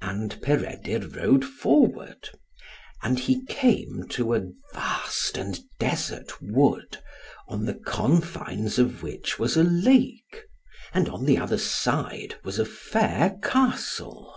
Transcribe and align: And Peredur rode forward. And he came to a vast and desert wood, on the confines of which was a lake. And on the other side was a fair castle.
And 0.00 0.40
Peredur 0.40 1.06
rode 1.14 1.44
forward. 1.44 2.30
And 3.02 3.18
he 3.18 3.44
came 3.44 4.06
to 4.08 4.34
a 4.34 4.46
vast 4.72 5.36
and 5.36 5.60
desert 5.78 6.40
wood, 6.40 6.96
on 7.48 7.66
the 7.66 7.74
confines 7.74 8.78
of 8.78 9.02
which 9.02 9.38
was 9.38 9.58
a 9.58 9.64
lake. 9.64 10.46
And 10.94 11.10
on 11.10 11.26
the 11.26 11.36
other 11.36 11.58
side 11.58 12.36
was 12.44 12.58
a 12.58 12.64
fair 12.64 13.36
castle. 13.42 14.32